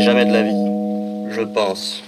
[0.00, 1.30] jamais de la vie.
[1.30, 2.02] Je pense.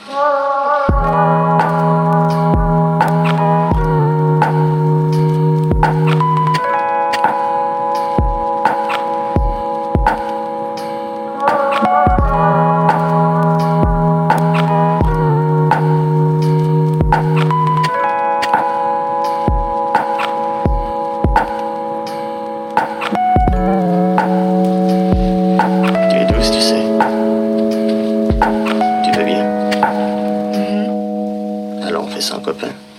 [32.33, 32.90] 我可不。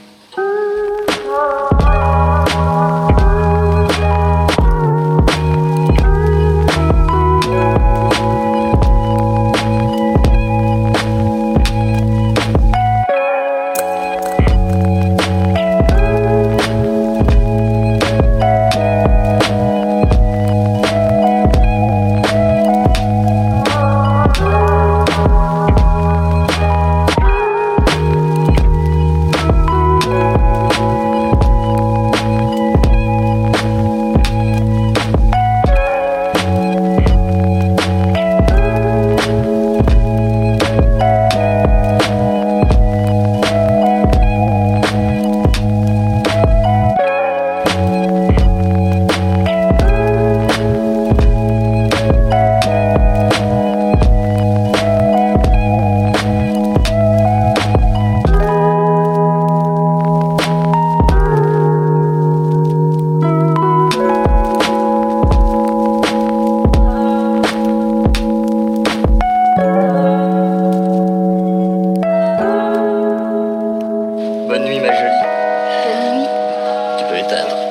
[77.29, 77.70] That.